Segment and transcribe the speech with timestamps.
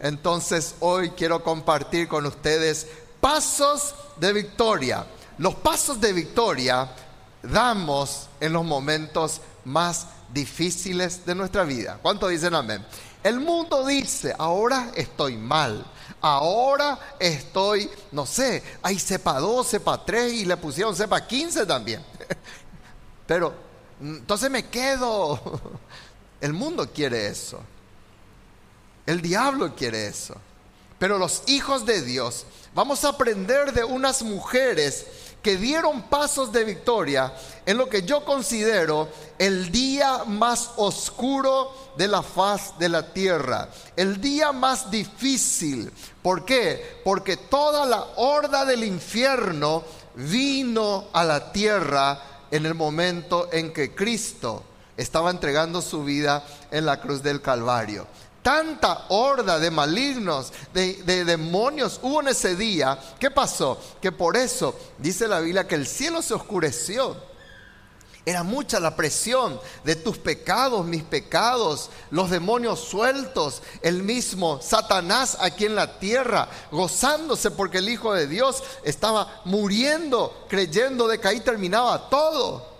[0.00, 2.86] Entonces hoy quiero compartir con ustedes
[3.20, 5.06] pasos de victoria.
[5.38, 6.88] Los pasos de victoria
[7.42, 11.98] damos en los momentos más difíciles de nuestra vida.
[12.00, 12.84] ¿Cuánto dicen amén?
[13.22, 15.86] El mundo dice, ahora estoy mal,
[16.20, 22.04] ahora estoy, no sé, hay cepa 2, cepa 3 y le pusieron cepa 15 también.
[23.26, 23.54] Pero
[24.00, 25.40] entonces me quedo.
[26.40, 27.60] El mundo quiere eso.
[29.06, 30.36] El diablo quiere eso.
[30.98, 35.06] Pero los hijos de Dios, vamos a aprender de unas mujeres
[35.42, 37.32] que dieron pasos de victoria
[37.66, 43.68] en lo que yo considero el día más oscuro de la faz de la tierra,
[43.96, 45.92] el día más difícil.
[46.22, 47.00] ¿Por qué?
[47.02, 49.82] Porque toda la horda del infierno
[50.14, 54.62] vino a la tierra en el momento en que Cristo
[54.96, 58.06] estaba entregando su vida en la cruz del Calvario
[58.42, 62.98] tanta horda de malignos, de, demonios hubo en ese día.
[63.18, 63.80] ¿Qué pasó?
[64.00, 67.16] Que por eso dice la Biblia que el cielo se oscureció.
[68.24, 75.36] Era mucha la presión de tus pecados, mis pecados, los demonios sueltos, el mismo Satanás
[75.40, 81.28] aquí en la tierra, gozándose porque el Hijo de Dios estaba muriendo, creyendo de que
[81.28, 82.71] ahí terminaba todo.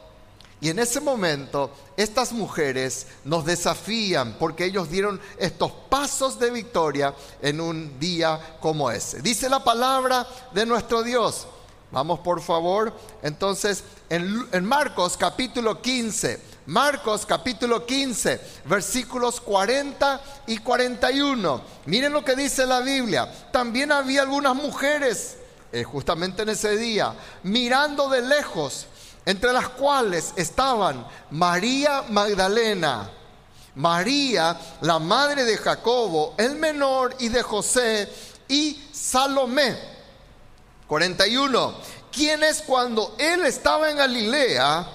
[0.63, 7.13] Y en ese momento estas mujeres nos desafían porque ellos dieron estos pasos de victoria
[7.43, 9.21] en un día como ese.
[9.21, 10.25] Dice la palabra
[10.55, 11.49] de nuestro Dios.
[11.91, 12.97] Vamos por favor.
[13.23, 21.61] Entonces, en, Marcos capítulo 15, Marcos capítulo 15, versículos 40 y 41.
[21.87, 23.29] Miren lo que dice la Biblia.
[23.51, 25.39] También había algunas mujeres,
[25.73, 28.87] eh, justamente en ese día, mirando de lejos
[29.25, 33.09] entre las cuales estaban María Magdalena,
[33.75, 38.09] María, la madre de Jacobo, el menor, y de José,
[38.49, 39.77] y Salomé.
[40.87, 41.75] 41.
[42.11, 44.87] Quienes cuando él estaba en Galilea,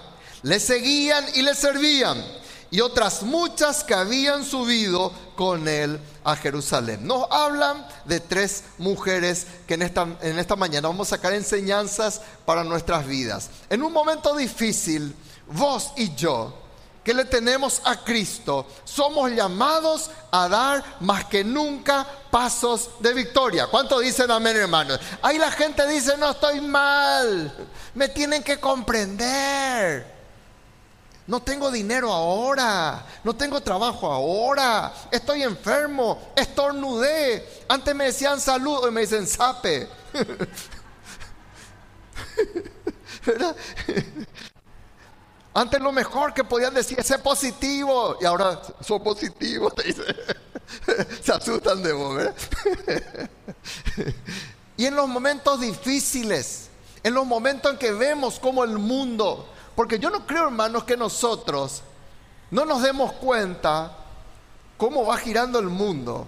[0.44, 2.24] le seguían y le servían
[2.70, 7.06] y otras muchas que habían subido con él a Jerusalén.
[7.06, 12.22] Nos hablan de tres mujeres que en esta, en esta mañana vamos a sacar enseñanzas
[12.46, 13.50] para nuestras vidas.
[13.70, 15.16] En un momento difícil,
[15.48, 16.54] vos y yo,
[17.04, 23.68] que le tenemos a Cristo, somos llamados a dar más que nunca pasos de victoria.
[23.68, 25.00] ¿Cuánto dicen amén, hermanos?
[25.22, 30.17] Ahí la gente dice, no estoy mal, me tienen que comprender.
[31.28, 37.46] No tengo dinero ahora, no tengo trabajo ahora, estoy enfermo, estornudé.
[37.68, 39.90] Antes me decían salud, y me dicen sape.
[45.54, 48.18] Antes lo mejor que podían decir es positivo.
[48.22, 49.70] Y ahora soy positivo,
[51.24, 52.24] Se asustan de vos,
[54.78, 56.70] y en los momentos difíciles,
[57.04, 60.98] en los momentos en que vemos como el mundo porque yo no creo, hermanos, que
[60.98, 61.84] nosotros
[62.50, 63.96] no nos demos cuenta
[64.76, 66.26] cómo va girando el mundo,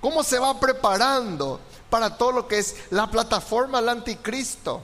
[0.00, 1.58] cómo se va preparando
[1.90, 4.80] para todo lo que es la plataforma del anticristo.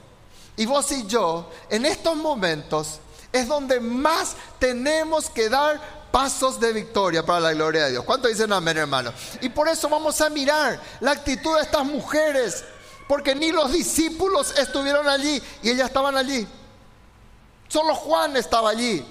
[0.57, 2.99] Y vos y yo, en estos momentos,
[3.31, 5.79] es donde más tenemos que dar
[6.11, 8.03] pasos de victoria para la gloria de Dios.
[8.03, 9.13] ¿Cuánto dicen amén, hermano?
[9.39, 12.65] Y por eso vamos a mirar la actitud de estas mujeres,
[13.07, 16.45] porque ni los discípulos estuvieron allí y ellas estaban allí.
[17.75, 19.05] Solo Juan estaba allí,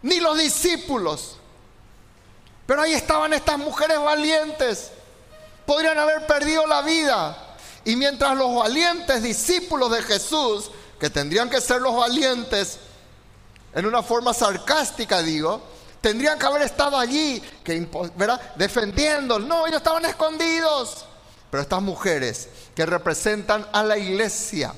[0.00, 1.36] ni los discípulos.
[2.64, 4.90] Pero ahí estaban estas mujeres valientes.
[5.66, 7.36] Podrían haber perdido la vida.
[7.84, 12.78] Y mientras los valientes discípulos de Jesús, que tendrían que ser los valientes,
[13.74, 15.60] en una forma sarcástica digo,
[16.00, 17.86] tendrían que haber estado allí, que,
[18.56, 19.38] defendiendo.
[19.38, 21.04] No, ellos estaban escondidos.
[21.50, 24.72] Pero estas mujeres que representan a la iglesia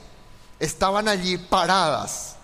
[0.59, 2.35] estaban allí paradas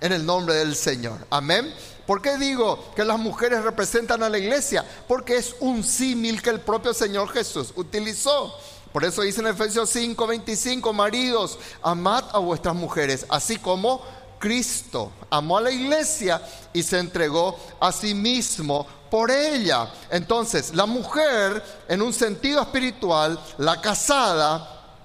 [0.00, 1.26] en el nombre del Señor.
[1.30, 1.72] Amén.
[2.06, 4.84] ¿Por qué digo que las mujeres representan a la iglesia?
[5.08, 8.56] Porque es un símil que el propio Señor Jesús utilizó.
[8.92, 14.02] Por eso dice en Efesios 5, 25, maridos, amad a vuestras mujeres, así como
[14.38, 16.40] Cristo amó a la iglesia
[16.72, 19.90] y se entregó a sí mismo por ella.
[20.10, 24.96] Entonces, la mujer, en un sentido espiritual, la casada,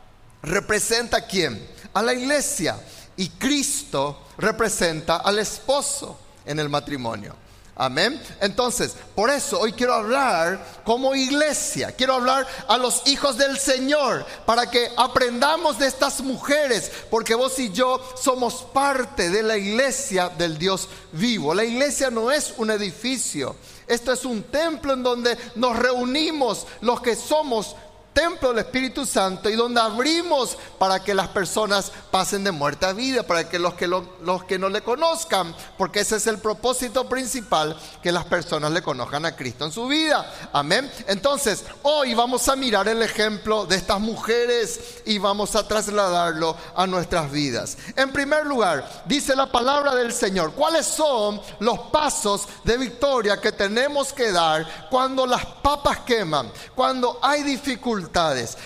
[0.42, 1.68] representa a quién?
[1.94, 2.80] A la iglesia.
[3.22, 7.36] Y Cristo representa al esposo en el matrimonio.
[7.76, 8.20] Amén.
[8.40, 14.26] Entonces, por eso hoy quiero hablar como iglesia, quiero hablar a los hijos del Señor
[14.48, 20.30] para que aprendamos de estas mujeres, porque vos y yo somos parte de la iglesia
[20.30, 21.54] del Dios vivo.
[21.54, 27.02] La iglesia no es un edificio, Esto es un templo en donde nos reunimos los
[27.02, 27.76] que somos
[28.14, 32.94] templo del Espíritu Santo y donde abrimos para que las personas pasen de muerte a
[32.94, 37.08] vida, para que los que, los que no le conozcan, porque ese es el propósito
[37.08, 40.32] principal, que las personas le conozcan a Cristo en su vida.
[40.52, 40.92] Amén.
[41.08, 46.86] Entonces, hoy vamos a mirar el ejemplo de estas mujeres y vamos a trasladarlo a
[46.88, 47.78] nuestras vidas.
[47.96, 53.52] En primer lugar, dice la palabra del Señor, ¿cuáles son los pasos de victoria que
[53.52, 58.02] tenemos que dar cuando las papas queman, cuando hay dificultades?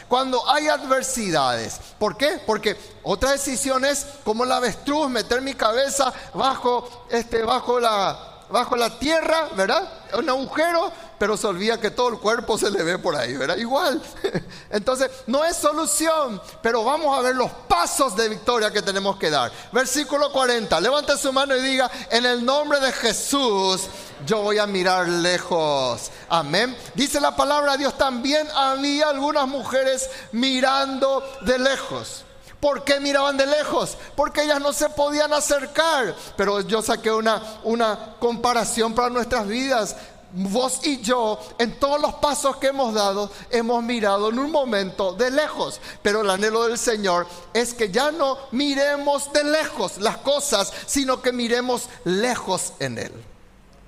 [0.08, 1.80] Cuando hay adversidades.
[2.00, 2.40] ¿Por qué?
[2.46, 8.76] Porque otra decisión es como la avestruz, meter mi cabeza bajo, este, bajo, la, bajo
[8.76, 9.88] la tierra, ¿verdad?
[10.18, 13.58] Un agujero, pero se olvida que todo el cuerpo se le ve por ahí, ¿verdad?
[13.58, 14.02] Igual.
[14.70, 19.30] Entonces, no es solución, pero vamos a ver los pasos de victoria que tenemos que
[19.30, 19.52] dar.
[19.72, 23.88] Versículo 40, levante su mano y diga, en el nombre de Jesús
[24.26, 26.12] yo voy a mirar lejos.
[26.30, 26.76] Amén.
[26.94, 32.25] Dice la palabra de Dios, también había algunas mujeres mirando de lejos.
[32.66, 33.96] ¿Por qué miraban de lejos?
[34.16, 36.16] Porque ellas no se podían acercar.
[36.36, 39.96] Pero yo saqué una, una comparación para nuestras vidas.
[40.32, 45.14] Vos y yo, en todos los pasos que hemos dado, hemos mirado en un momento
[45.14, 45.80] de lejos.
[46.02, 51.22] Pero el anhelo del Señor es que ya no miremos de lejos las cosas, sino
[51.22, 53.35] que miremos lejos en Él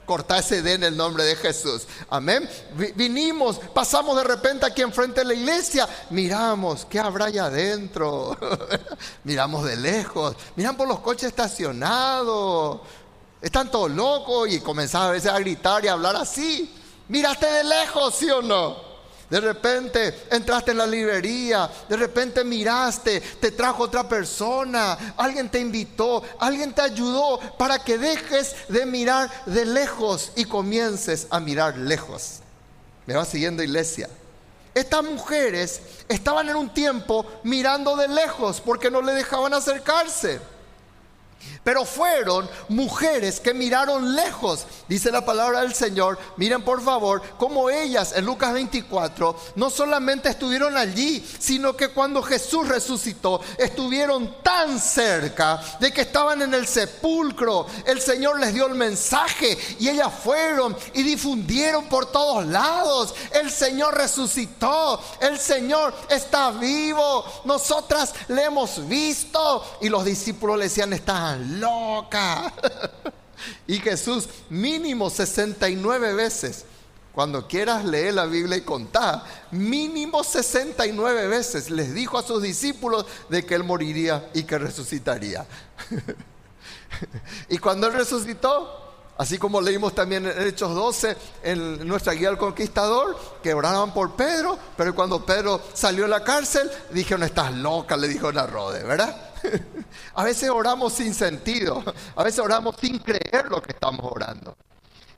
[0.07, 1.83] cortarse de en el nombre de Jesús.
[2.09, 2.49] Amén.
[2.95, 8.35] Vinimos, pasamos de repente aquí enfrente de la iglesia, miramos, ¿qué habrá allá adentro?
[9.23, 12.79] Miramos de lejos, miran por los coches estacionados.
[13.41, 16.73] Están todos locos y comenzaba a veces a gritar y a hablar así.
[17.09, 18.77] Miraste de lejos, ¿sí o no?
[19.29, 25.59] De repente entraste en la librería, de repente miraste, te trajo otra persona, alguien te
[25.59, 31.77] invitó, alguien te ayudó para que dejes de mirar de lejos y comiences a mirar
[31.77, 32.39] lejos.
[33.05, 34.09] Me va siguiendo iglesia.
[34.73, 40.39] Estas mujeres estaban en un tiempo mirando de lejos porque no le dejaban acercarse.
[41.63, 46.17] Pero fueron mujeres que miraron lejos, dice la palabra del Señor.
[46.37, 52.23] Miren por favor cómo ellas en Lucas 24 no solamente estuvieron allí, sino que cuando
[52.23, 57.67] Jesús resucitó estuvieron tan cerca de que estaban en el sepulcro.
[57.85, 63.13] El Señor les dio el mensaje y ellas fueron y difundieron por todos lados.
[63.33, 67.25] El Señor resucitó, el Señor está vivo.
[67.45, 70.93] Nosotras le hemos visto y los discípulos le decían,
[71.35, 72.53] loca.
[73.67, 76.65] y Jesús mínimo 69 veces.
[77.13, 83.07] Cuando quieras leer la Biblia y contar, mínimo 69 veces les dijo a sus discípulos
[83.27, 85.47] de que Él moriría y que resucitaría.
[87.49, 88.87] y cuando Él resucitó,
[89.17, 94.15] Así como leímos también en Hechos 12, en nuestra guía al conquistador, que oraban por
[94.15, 99.33] Pedro, pero cuando Pedro salió de la cárcel, dijeron, estás loca, le dijo Narrode, ¿verdad?
[100.13, 101.83] A veces oramos sin sentido,
[102.15, 104.55] a veces oramos sin creer lo que estamos orando.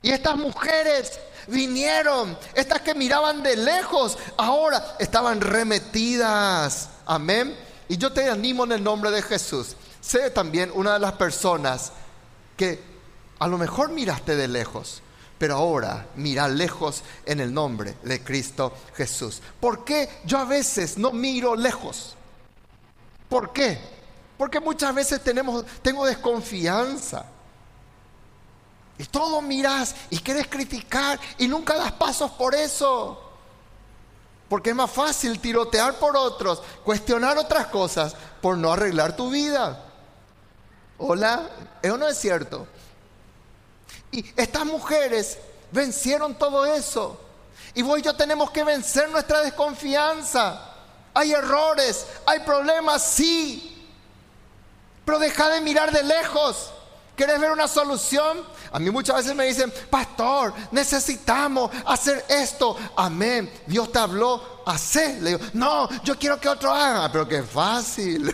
[0.02, 6.88] Y estas mujeres vinieron, estas que miraban de lejos, ahora estaban remetidas.
[7.04, 7.54] Amén.
[7.88, 9.76] Y yo te animo en el nombre de Jesús.
[10.00, 11.92] Sé también una de las personas
[12.56, 12.82] que
[13.38, 15.02] a lo mejor miraste de lejos,
[15.38, 19.42] pero ahora mira lejos en el nombre de Cristo Jesús.
[19.58, 22.16] ¿Por qué yo a veces no miro lejos?
[23.28, 23.99] ¿Por qué?
[24.40, 27.26] Porque muchas veces tenemos, tengo desconfianza.
[28.96, 33.20] Y todo miras y quieres criticar y nunca das pasos por eso.
[34.48, 39.84] Porque es más fácil tirotear por otros, cuestionar otras cosas por no arreglar tu vida.
[40.96, 41.46] Hola,
[41.82, 42.66] ¿eso no es cierto?
[44.10, 45.36] Y estas mujeres
[45.70, 47.20] vencieron todo eso.
[47.74, 50.76] Y vos y yo tenemos que vencer nuestra desconfianza.
[51.12, 53.69] Hay errores, hay problemas, sí.
[55.10, 56.70] Pero deja de mirar de lejos.
[57.16, 58.46] ¿Quieres ver una solución?
[58.70, 62.76] A mí muchas veces me dicen, pastor, necesitamos hacer esto.
[62.94, 63.52] Amén.
[63.66, 65.20] Dios te habló, hacer.
[65.20, 67.10] Le digo, no, yo quiero que otro haga.
[67.10, 68.32] Pero qué fácil.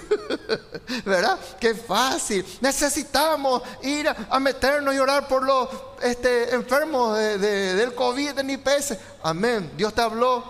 [1.06, 1.38] ¿Verdad?
[1.58, 2.44] Qué fácil.
[2.60, 5.70] Necesitamos ir a, meternos y orar por los
[6.02, 8.98] este, enfermos del COVID, del IPS.
[9.22, 9.72] Amén.
[9.78, 10.44] Dios te habló.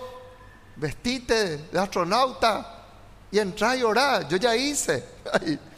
[0.74, 2.84] Vestite de astronauta
[3.30, 4.26] y entra y orar.
[4.26, 5.04] Yo ya hice.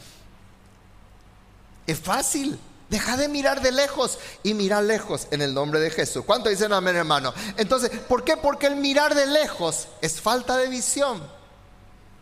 [1.89, 2.59] Es fácil.
[2.87, 6.23] Deja de mirar de lejos y mirar lejos en el nombre de Jesús.
[6.23, 7.33] ¿Cuánto dicen amén, hermano?
[7.57, 8.37] Entonces, ¿por qué?
[8.37, 11.21] Porque el mirar de lejos es falta de visión.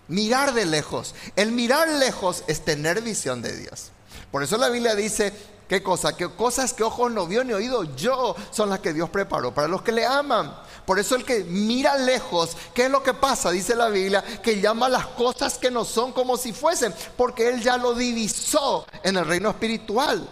[0.07, 1.15] Mirar de lejos.
[1.35, 3.91] El mirar lejos es tener visión de Dios.
[4.31, 5.33] Por eso la Biblia dice,
[5.67, 6.15] ¿Qué cosa?
[6.15, 9.67] Que cosas que ojos no vio ni oído yo son las que Dios preparó para
[9.67, 10.55] los que le aman.
[10.85, 13.51] Por eso el que mira lejos, ¿qué es lo que pasa?
[13.51, 17.61] Dice la Biblia, que llama las cosas que no son como si fuesen, porque Él
[17.61, 20.25] ya lo divisó en el reino espiritual.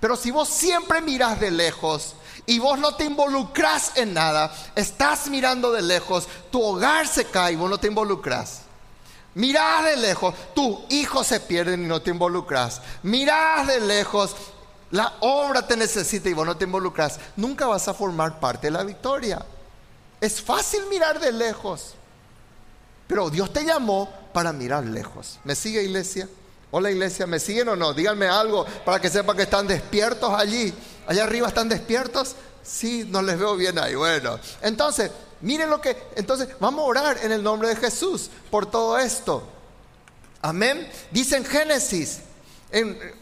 [0.00, 2.14] Pero si vos siempre miras de lejos
[2.44, 7.54] y vos no te involucras en nada, estás mirando de lejos, tu hogar se cae
[7.54, 8.64] y vos no te involucras.
[9.34, 12.82] Mirás de lejos, tus hijos se pierden y no te involucras.
[13.02, 14.36] Mirás de lejos,
[14.94, 17.18] la obra te necesita y vos no te involucras.
[17.34, 19.44] Nunca vas a formar parte de la victoria.
[20.20, 21.94] Es fácil mirar de lejos,
[23.08, 25.40] pero Dios te llamó para mirar lejos.
[25.42, 26.28] ¿Me sigue iglesia?
[26.70, 27.92] Hola iglesia, ¿me siguen o no?
[27.92, 30.72] Díganme algo para que sepan que están despiertos allí.
[31.08, 32.36] Allá arriba están despiertos.
[32.62, 33.96] Sí, no les veo bien ahí.
[33.96, 35.10] Bueno, entonces,
[35.40, 35.96] miren lo que...
[36.14, 39.42] Entonces, vamos a orar en el nombre de Jesús por todo esto.
[40.40, 40.88] Amén.
[41.10, 42.20] Dice en Génesis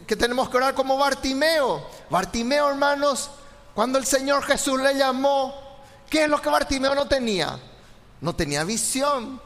[0.07, 1.85] que tenemos que orar como Bartimeo.
[2.09, 3.29] Bartimeo, hermanos,
[3.75, 5.53] cuando el Señor Jesús le llamó,
[6.09, 7.59] ¿qué es lo que Bartimeo no tenía?
[8.21, 9.39] No tenía visión,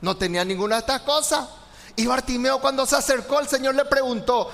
[0.00, 1.48] no tenía ninguna de estas cosas.
[1.96, 4.50] Y Bartimeo cuando se acercó, el Señor le preguntó,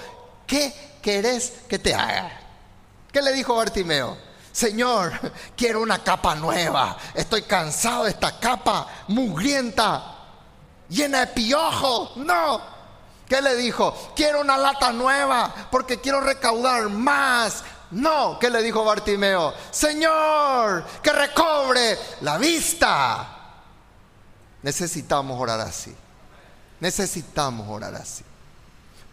[0.47, 0.73] ¿qué
[1.03, 2.41] querés que te haga?
[3.13, 4.17] ¿Qué le dijo Bartimeo?
[4.51, 5.13] Señor,
[5.57, 6.97] quiero una capa nueva.
[7.13, 10.17] Estoy cansado de esta capa mugrienta,
[10.89, 12.17] llena de piojos.
[12.17, 12.76] No,
[13.29, 14.13] ¿Qué le dijo?
[14.15, 17.65] Quiero una lata nueva porque quiero recaudar más.
[17.91, 19.55] No, ¿qué le dijo Bartimeo?
[19.71, 23.29] Señor, que recobre la vista.
[24.63, 25.95] Necesitamos orar así.
[26.81, 28.25] Necesitamos orar así.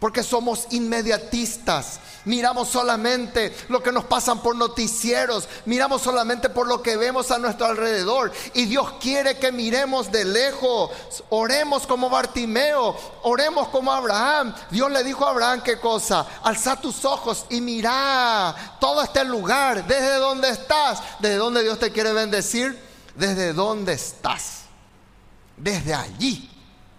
[0.04, 1.98] Porque somos inmediatistas.
[2.26, 5.48] Miramos solamente lo que nos pasan por noticieros.
[5.64, 8.30] Miramos solamente por lo que vemos a nuestro alrededor.
[8.52, 10.90] Y Dios quiere que miremos de lejos.
[11.30, 12.94] Oremos como Bartimeo.
[13.22, 14.54] Oremos como Abraham.
[14.70, 16.26] Dios le dijo a Abraham qué cosa.
[16.42, 19.86] Alza tus ojos y mira todo este lugar.
[19.86, 21.02] Desde donde estás.
[21.18, 22.78] Desde donde Dios te quiere bendecir.
[23.14, 24.64] Desde donde estás.
[25.56, 26.53] Desde allí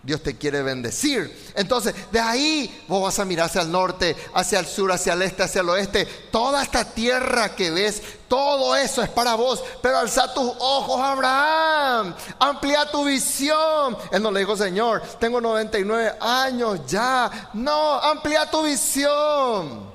[0.05, 1.51] Dios te quiere bendecir.
[1.55, 5.23] Entonces, de ahí vos vas a mirar hacia el norte, hacia el sur, hacia el
[5.23, 6.05] este, hacia el oeste.
[6.31, 9.63] Toda esta tierra que ves, todo eso es para vos.
[9.81, 12.15] Pero alza tus ojos, Abraham.
[12.37, 13.97] Amplía tu visión.
[14.11, 17.49] Él no le dijo, Señor, tengo 99 años ya.
[17.53, 19.94] No, amplía tu visión.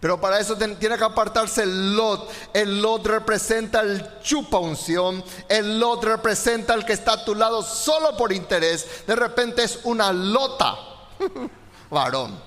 [0.00, 2.30] Pero para eso tiene que apartarse el lot.
[2.54, 5.22] El lot representa el chupa unción.
[5.46, 9.06] El lot representa el que está a tu lado solo por interés.
[9.06, 10.78] De repente es una lota,
[11.90, 12.42] varón,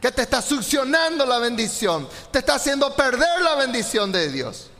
[0.00, 2.08] que te está succionando la bendición.
[2.32, 4.70] Te está haciendo perder la bendición de Dios.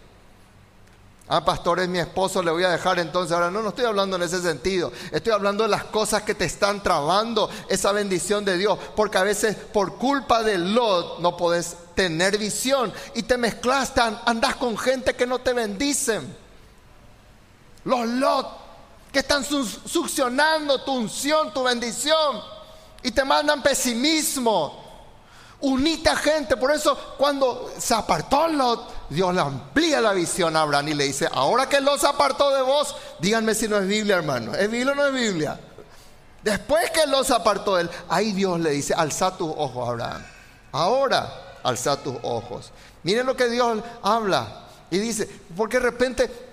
[1.28, 3.32] Ah, pastor, es mi esposo, le voy a dejar entonces.
[3.32, 4.92] Ahora no, no estoy hablando en ese sentido.
[5.10, 8.78] Estoy hablando de las cosas que te están trabando esa bendición de Dios.
[8.94, 12.92] Porque a veces por culpa del Lot no puedes tener visión.
[13.14, 16.32] Y te mezclaste, andas con gente que no te bendicen.
[17.82, 18.46] Los Lot
[19.10, 22.40] que están succionando tu unción, tu bendición.
[23.02, 24.85] Y te mandan pesimismo.
[25.60, 26.56] Unita gente.
[26.56, 31.04] Por eso cuando se apartó Lot, Dios le amplía la visión a Abraham y le
[31.04, 34.54] dice, ahora que Lot se apartó de vos, díganme si no es Biblia, hermano.
[34.54, 35.58] ¿Es Biblia o no es Biblia?
[36.42, 40.22] Después que Lot se apartó de él, ahí Dios le dice, alza tus ojos, Abraham.
[40.72, 42.72] Ahora, alza tus ojos.
[43.02, 44.66] Miren lo que Dios habla.
[44.90, 46.45] Y dice, porque de repente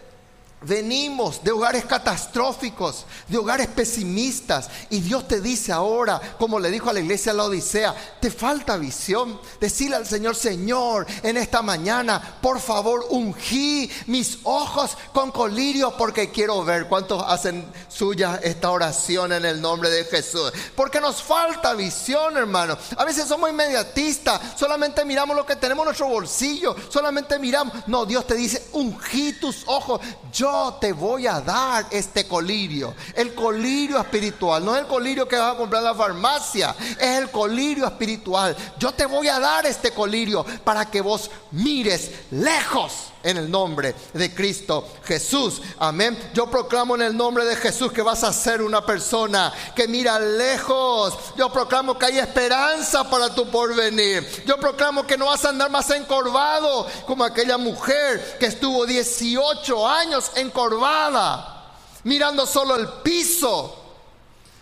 [0.65, 4.69] Venimos de hogares catastróficos, de hogares pesimistas.
[4.89, 8.31] Y Dios te dice ahora, como le dijo a la iglesia de la Odisea, te
[8.31, 9.39] falta visión.
[9.59, 16.31] Decirle al Señor, Señor, en esta mañana, por favor, ungí mis ojos con colirio porque
[16.31, 20.51] quiero ver cuántos hacen suya esta oración en el nombre de Jesús.
[20.75, 22.77] Porque nos falta visión, hermano.
[22.97, 27.73] A veces somos inmediatistas, solamente miramos lo que tenemos en nuestro bolsillo, solamente miramos.
[27.87, 29.99] No, Dios te dice, ungí tus ojos.
[30.31, 32.93] Yo te voy a dar este colirio.
[33.15, 37.17] El colirio espiritual, no es el colirio que vas a comprar en la farmacia, es
[37.17, 38.55] el colirio espiritual.
[38.77, 43.95] Yo te voy a dar este colirio para que vos mires lejos en el nombre
[44.13, 45.61] de Cristo Jesús.
[45.79, 46.17] Amén.
[46.33, 50.19] Yo proclamo en el nombre de Jesús que vas a ser una persona que mira
[50.19, 51.17] lejos.
[51.37, 54.43] Yo proclamo que hay esperanza para tu porvenir.
[54.45, 59.87] Yo proclamo que no vas a andar más encorvado como aquella mujer que estuvo 18
[59.87, 61.73] años encorvada,
[62.03, 63.83] mirando solo el piso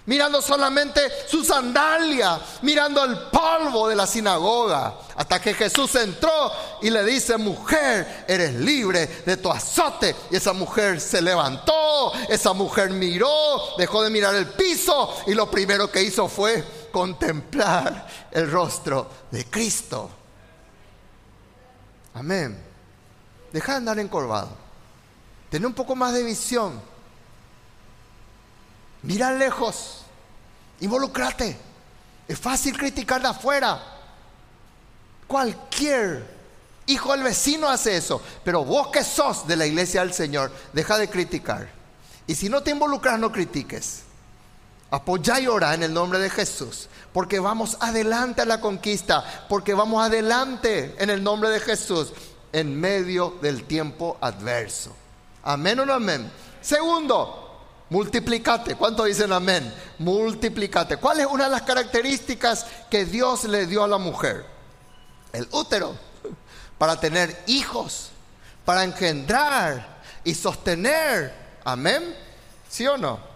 [0.06, 6.90] mirando solamente su sandalia, mirando el polvo de la sinagoga, hasta que Jesús entró y
[6.90, 10.16] le dice, mujer, eres libre de tu azote.
[10.32, 15.50] Y esa mujer se levantó, esa mujer miró, dejó de mirar el piso y lo
[15.50, 20.10] primero que hizo fue contemplar el rostro de Cristo.
[22.14, 22.62] Amén.
[23.54, 24.71] Deja de andar encorvado.
[25.52, 26.82] Ten un poco más de visión.
[29.04, 30.04] Mira lejos.
[30.80, 31.58] Involucrate.
[32.26, 33.84] Es fácil criticar de afuera.
[35.28, 36.26] Cualquier
[36.86, 38.22] hijo del vecino hace eso.
[38.46, 41.70] Pero vos que sos de la iglesia del Señor, deja de criticar.
[42.28, 44.04] Y si no te involucras, no critiques.
[44.90, 46.88] Apoya y ora en el nombre de Jesús.
[47.12, 49.46] Porque vamos adelante a la conquista.
[49.50, 52.14] Porque vamos adelante en el nombre de Jesús.
[52.54, 54.96] En medio del tiempo adverso.
[55.44, 56.32] Amén o no amén.
[56.62, 58.76] Segundo, multiplicate.
[58.76, 59.74] ¿Cuánto dicen amén?
[60.00, 60.98] Multiplicate.
[60.98, 64.46] ¿Cuál es una de las características que Dios le dio a la mujer?
[65.34, 65.96] El útero.
[66.78, 68.10] Para tener hijos.
[68.66, 71.34] Para engendrar y sostener.
[71.64, 72.16] Amén.
[72.70, 73.32] ¿Sí o no?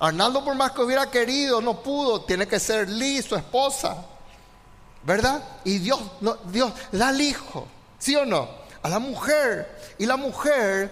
[0.00, 3.96] Arnaldo por más que hubiera querido, no pudo, tiene que ser Liz, su esposa.
[5.02, 5.42] ¿Verdad?
[5.64, 6.00] Y Dios,
[6.46, 7.66] Dios da al hijo,
[7.98, 8.48] ¿sí o no?
[8.88, 9.68] A la mujer.
[9.98, 10.90] Y la mujer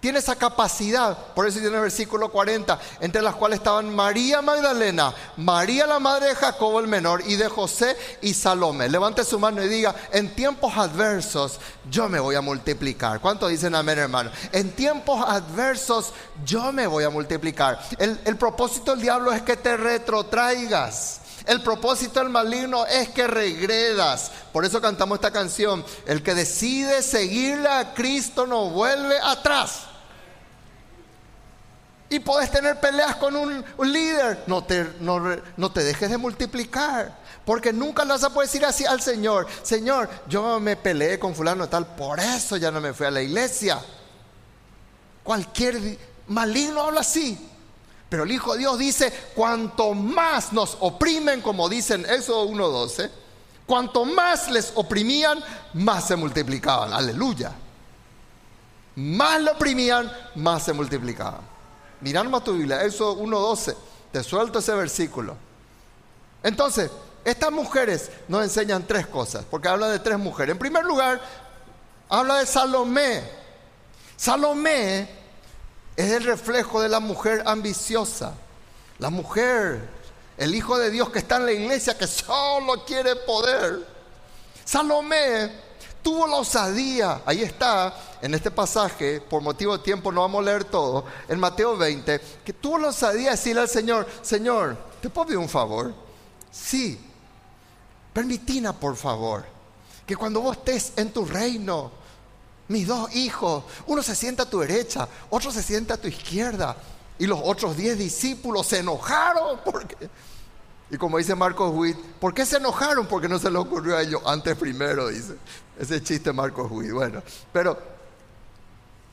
[0.00, 5.14] tiene esa capacidad, por eso tiene el versículo 40, entre las cuales estaban María Magdalena,
[5.36, 8.88] María la madre de Jacobo el menor y de José y Salomé.
[8.88, 13.20] Levante su mano y diga, en tiempos adversos yo me voy a multiplicar.
[13.20, 14.32] ¿Cuánto dicen amén hermano?
[14.50, 16.12] En tiempos adversos
[16.44, 17.80] yo me voy a multiplicar.
[17.96, 21.21] El, el propósito del diablo es que te retrotraigas.
[21.46, 24.30] El propósito del maligno es que regredas.
[24.52, 25.84] Por eso cantamos esta canción.
[26.06, 29.86] El que decide seguirle a Cristo no vuelve atrás.
[32.08, 34.44] Y puedes tener peleas con un, líder.
[34.46, 37.18] No te, no, te dejes de multiplicar.
[37.44, 39.46] Porque nunca le vas a poder decir así al Señor.
[39.62, 43.22] Señor, yo me peleé con fulano tal, por eso ya no me fui a la
[43.22, 43.80] iglesia.
[45.24, 47.51] Cualquier maligno habla así.
[48.12, 53.10] Pero el Hijo de Dios dice, cuanto más nos oprimen, como dicen eso 1.12,
[53.64, 55.42] cuanto más les oprimían,
[55.72, 56.92] más se multiplicaban.
[56.92, 57.52] Aleluya.
[58.96, 61.40] Más lo oprimían, más se multiplicaban.
[62.02, 63.74] Mirad más tu Biblia, eso 1.12.
[64.12, 65.34] Te suelto ese versículo.
[66.42, 66.90] Entonces,
[67.24, 70.52] estas mujeres nos enseñan tres cosas, porque habla de tres mujeres.
[70.52, 71.18] En primer lugar,
[72.10, 73.22] habla de Salomé.
[74.18, 75.21] Salomé
[75.96, 78.34] es el reflejo de la mujer ambiciosa.
[78.98, 79.88] La mujer,
[80.36, 83.86] el Hijo de Dios que está en la iglesia, que solo quiere poder.
[84.64, 85.50] Salomé
[86.02, 90.50] tuvo la osadía, ahí está, en este pasaje, por motivo de tiempo no vamos a
[90.50, 95.08] leer todo, en Mateo 20, que tuvo la osadía de decirle al Señor, Señor, ¿te
[95.08, 95.94] puedo pedir un favor?
[96.50, 97.00] Sí,
[98.12, 99.44] permitina por favor,
[100.04, 102.01] que cuando vos estés en tu reino,
[102.72, 106.76] mis dos hijos, uno se sienta a tu derecha, otro se sienta a tu izquierda,
[107.18, 109.96] y los otros diez discípulos se enojaron porque...
[110.90, 113.06] Y como dice Marcos Witt, ¿por qué se enojaron?
[113.06, 115.36] Porque no se les ocurrió a ellos antes primero, dice.
[115.78, 116.92] Ese chiste Marcos Witt.
[116.92, 117.78] Bueno, pero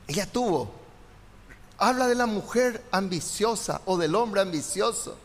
[0.06, 0.70] ella tuvo.
[1.78, 5.16] Habla de la mujer ambiciosa o del hombre ambicioso.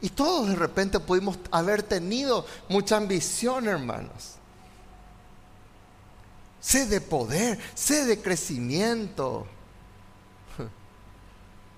[0.00, 4.36] Y todos de repente pudimos haber tenido mucha ambición, hermanos.
[6.62, 9.46] Sé de poder, sé de crecimiento.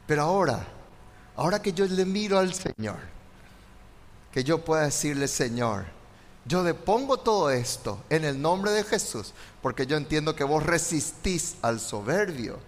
[0.07, 0.65] Pero ahora
[1.37, 2.99] ahora que yo le miro al Señor,
[4.33, 5.85] que yo pueda decirle, Señor,
[6.45, 11.57] yo depongo todo esto en el nombre de Jesús, porque yo entiendo que vos resistís
[11.63, 12.59] al soberbio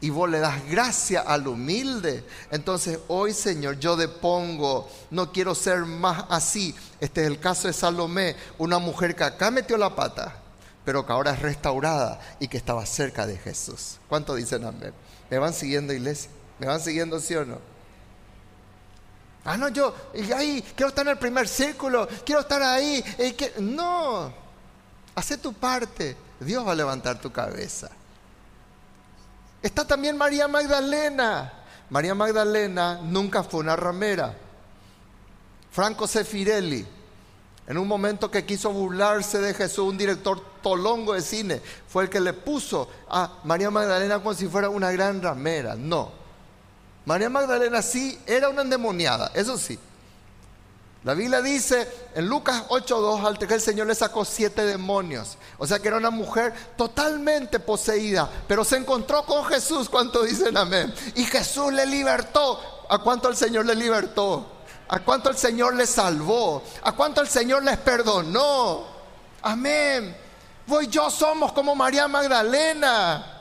[0.00, 2.24] y vos le das gracia al humilde.
[2.50, 6.74] Entonces hoy, Señor, yo depongo, no quiero ser más así.
[7.00, 10.36] Este es el caso de Salomé, una mujer que acá metió la pata,
[10.88, 13.98] pero que ahora es restaurada y que estaba cerca de Jesús.
[14.08, 14.94] ¿Cuánto dicen amén?
[15.28, 16.30] ¿Me van siguiendo, iglesia?
[16.58, 17.58] ¿Me van siguiendo, sí o no?
[19.44, 19.94] Ah, no, yo,
[20.34, 23.02] ahí, quiero estar en el primer círculo, quiero estar ahí.
[23.36, 24.32] Que, no,
[25.14, 27.90] hace tu parte, Dios va a levantar tu cabeza.
[29.60, 31.52] Está también María Magdalena.
[31.90, 34.34] María Magdalena nunca fue una ramera.
[35.70, 36.86] Franco Sefirelli,
[37.68, 42.10] en un momento que quiso burlarse de Jesús, un director tolongo de cine, fue el
[42.10, 45.74] que le puso a María Magdalena como si fuera una gran ramera.
[45.74, 46.10] No,
[47.04, 49.78] María Magdalena sí era una endemoniada, eso sí.
[51.04, 55.36] La Biblia dice en Lucas 8.2 al que el Señor le sacó siete demonios.
[55.58, 60.56] O sea que era una mujer totalmente poseída, pero se encontró con Jesús, ¿cuánto dicen
[60.56, 60.92] amén?
[61.14, 62.60] Y Jesús le libertó.
[62.90, 64.57] ¿A cuánto el Señor le libertó?
[64.88, 66.62] ¿A cuánto el Señor le salvó?
[66.82, 68.86] ¿A cuánto el Señor les perdonó?
[69.42, 70.16] Amén.
[70.66, 73.34] Vos y yo somos como María Magdalena.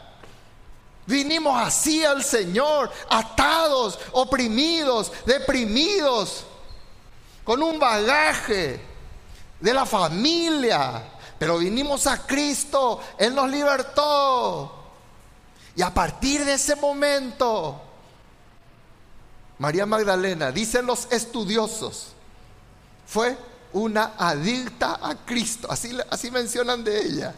[1.05, 6.45] Vinimos así al Señor, atados, oprimidos, deprimidos,
[7.45, 8.81] con un bagaje
[9.59, 11.03] de la familia.
[11.39, 14.73] Pero vinimos a Cristo, Él nos libertó.
[15.77, 17.86] Y a partir de ese momento,
[19.59, 22.09] María Magdalena, dicen los estudiosos,
[23.05, 23.37] fue
[23.73, 25.67] una adicta a Cristo.
[25.71, 27.35] Así, así mencionan de ella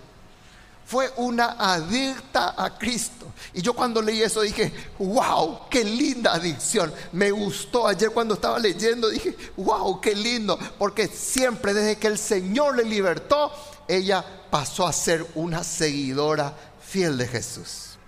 [0.89, 3.27] fue una adicta a Cristo.
[3.53, 6.91] Y yo cuando leí eso dije, wow, qué linda adicción.
[7.12, 10.58] Me gustó ayer cuando estaba leyendo, dije, wow, qué lindo.
[10.79, 13.51] Porque siempre desde que el Señor le libertó,
[13.88, 17.99] ella pasó a ser una seguidora fiel de Jesús.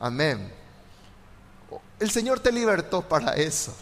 [0.00, 0.50] Amén.
[1.98, 3.74] El Señor te libertó para eso.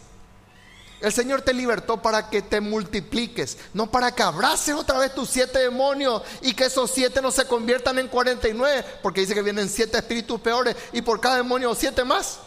[1.01, 5.29] El Señor te libertó para que te multipliques, no para que abraces otra vez tus
[5.29, 9.69] siete demonios y que esos siete no se conviertan en 49, porque dice que vienen
[9.69, 12.39] siete espíritus peores y por cada demonio siete más.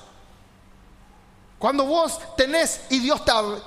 [1.60, 3.21] Cuando vos tenés y Dios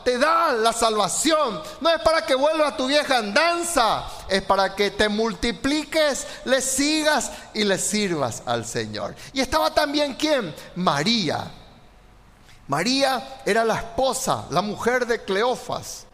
[0.05, 4.77] te, da la salvación, no es para que vuelvas a tu vieja andanza, es para
[4.77, 9.17] que te multipliques, le sigas y le sirvas al Señor.
[9.33, 10.55] Y estaba también quién?
[10.77, 11.51] María.
[12.71, 16.07] María era la esposa, la mujer de Cleofas.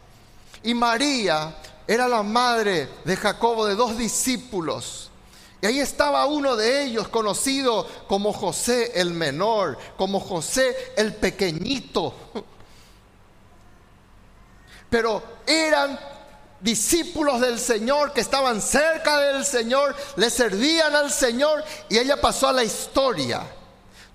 [0.63, 5.11] Y María era la madre de Jacobo, de dos discípulos.
[5.61, 12.15] Y ahí estaba uno de ellos conocido como José el menor, como José el pequeñito.
[14.89, 15.99] Pero eran
[16.59, 22.47] discípulos del Señor que estaban cerca del Señor, le servían al Señor y ella pasó
[22.47, 23.43] a la historia.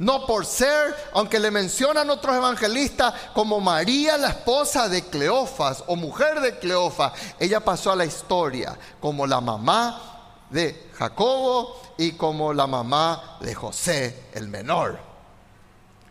[0.02, 5.94] No por ser, aunque le mencionan otros evangelistas como María, la esposa de Cleofas o
[5.94, 12.52] mujer de Cleofas, ella pasó a la historia como la mamá de Jacobo y como
[12.52, 14.98] la mamá de José el menor.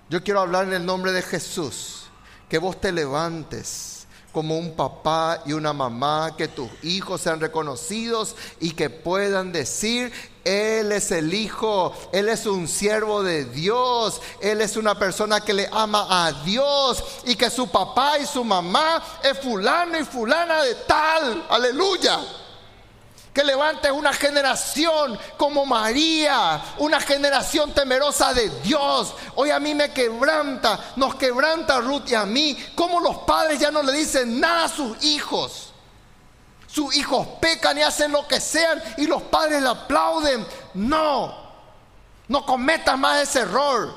[0.10, 2.04] Yo quiero hablar en el nombre de Jesús,
[2.48, 8.38] que vos te levantes como un papá y una mamá, que tus hijos sean reconocidos
[8.62, 14.62] y que puedan decir, Él es el Hijo, Él es un siervo de Dios, Él
[14.62, 19.04] es una persona que le ama a Dios y que su papá y su mamá
[19.24, 22.20] es fulano y fulana de tal, aleluya
[23.34, 29.14] que levantes una generación como María, una generación temerosa de Dios.
[29.36, 33.72] Hoy a mí me quebranta, nos quebranta Ruth y a mí, como los padres ya
[33.72, 35.71] no le dicen nada a sus hijos.
[36.72, 40.46] Sus hijos pecan y hacen lo que sean y los padres le aplauden.
[40.74, 41.36] No,
[42.28, 43.94] no cometas más ese error.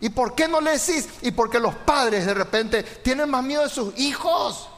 [0.00, 1.08] ¿Y por qué no le decís?
[1.22, 4.68] Y porque los padres de repente tienen más miedo de sus hijos.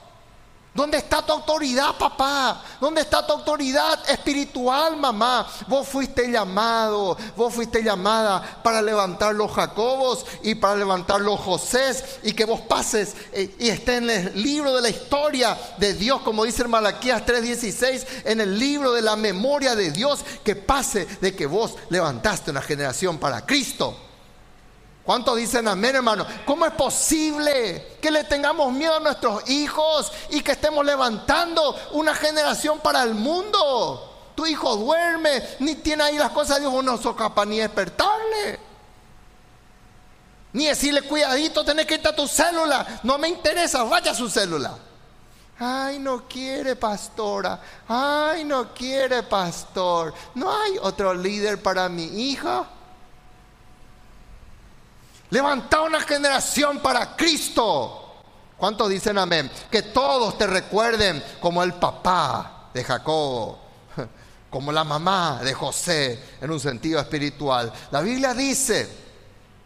[0.75, 2.63] ¿Dónde está tu autoridad, papá?
[2.81, 5.47] ¿Dónde está tu autoridad espiritual, mamá?
[5.67, 12.21] Vos fuiste llamado, vos fuiste llamada para levantar los Jacobos y para levantar los Josés
[12.23, 16.21] y que vos pases eh, y esté en el libro de la historia de Dios,
[16.23, 21.07] como dice el Malaquías 3:16, en el libro de la memoria de Dios, que pase
[21.21, 24.08] de que vos levantaste una generación para Cristo.
[25.09, 26.27] ¿Cuántos dicen amén, hermano?
[26.45, 32.15] ¿Cómo es posible que le tengamos miedo a nuestros hijos y que estemos levantando una
[32.15, 34.33] generación para el mundo?
[34.35, 38.61] Tu hijo duerme, ni tiene ahí las cosas de Dios, no sos capaz ni despertarle.
[40.53, 43.01] Ni decirle, cuidadito, tenés que irte a tu célula.
[43.03, 44.77] No me interesa, vaya a su célula.
[45.59, 47.59] Ay, no quiere pastora.
[47.89, 50.13] Ay, no quiere pastor.
[50.35, 52.69] No hay otro líder para mi hija.
[55.31, 58.05] Levanta una generación para Cristo.
[58.57, 59.51] ¿Cuántos dicen amén?
[59.71, 63.59] Que todos te recuerden como el papá de Jacobo,
[64.51, 67.73] como la mamá de José en un sentido espiritual.
[67.91, 68.89] La Biblia dice,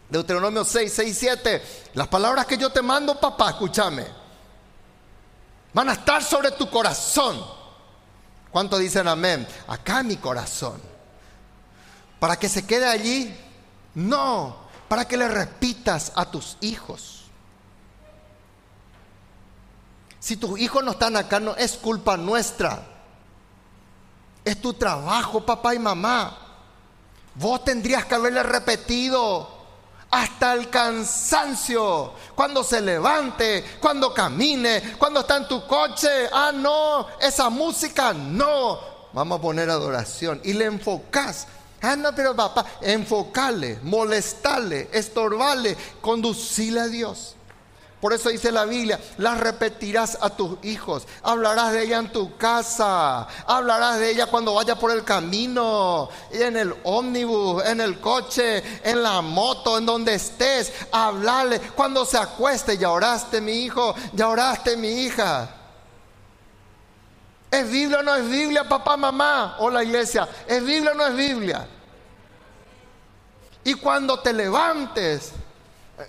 [0.09, 1.63] Deuteronomio 6, 6, 7,
[1.95, 4.05] las palabras que yo te mando, papá, escúchame,
[5.73, 7.43] van a estar sobre tu corazón.
[8.51, 9.47] ¿Cuántos dicen amén?
[9.67, 10.79] Acá mi corazón.
[12.19, 13.35] Para que se quede allí,
[13.95, 14.62] no,
[14.93, 17.23] para que le repitas a tus hijos.
[20.19, 22.79] Si tus hijos no están acá, no es culpa nuestra.
[24.45, 26.37] Es tu trabajo, papá y mamá.
[27.33, 29.49] Vos tendrías que haberle repetido
[30.11, 36.29] hasta el cansancio, cuando se levante, cuando camine, cuando está en tu coche.
[36.31, 38.79] Ah, no, esa música no.
[39.11, 41.47] Vamos a poner adoración y le enfocas
[41.85, 47.35] Ah, no, pero papá, enfocarle, molestarle, estorbarle, conducirle a Dios.
[47.99, 52.37] Por eso dice la Biblia, las repetirás a tus hijos, hablarás de ella en tu
[52.37, 58.63] casa, hablarás de ella cuando vayas por el camino, en el ómnibus, en el coche,
[58.83, 61.59] en la moto, en donde estés, hablarle.
[61.59, 65.62] Cuando se acueste, ya oraste mi hijo, ya oraste mi hija.
[67.53, 69.57] ¿Es Biblia o no es Biblia, papá, mamá?
[69.59, 71.67] O la iglesia, ¿es Biblia o no es Biblia?
[73.63, 75.33] Y cuando te levantes,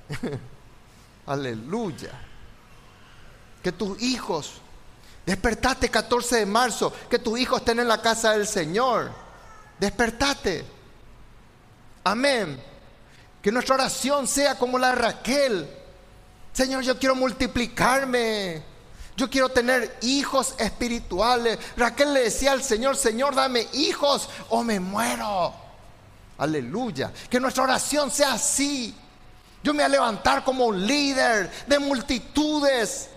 [1.26, 2.12] aleluya,
[3.62, 4.54] que tus hijos,
[5.26, 9.12] despertate 14 de marzo, que tus hijos estén en la casa del Señor,
[9.78, 10.64] despertate.
[12.04, 12.58] Amén.
[13.42, 15.68] Que nuestra oración sea como la de Raquel.
[16.54, 18.73] Señor, yo quiero multiplicarme.
[19.16, 21.58] Yo quiero tener hijos espirituales.
[21.76, 25.54] Raquel le decía al Señor, Señor, dame hijos o me muero.
[26.38, 27.12] Aleluya.
[27.30, 28.94] Que nuestra oración sea así.
[29.62, 33.08] Yo me voy a levantar como un líder de multitudes.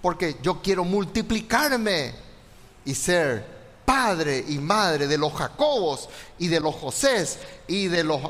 [0.00, 2.14] Porque yo quiero multiplicarme
[2.84, 3.54] y ser
[3.84, 8.20] padre y madre de los Jacobos y de los Josés y de los,